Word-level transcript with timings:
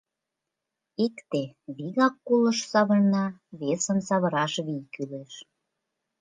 Икте 1.05 1.41
вигак 1.75 2.15
кулыш 2.27 2.59
савырна, 2.71 3.25
весым 3.59 3.99
савыраш 4.07 4.53
вий 4.65 4.83
кӱлеш. 4.93 5.33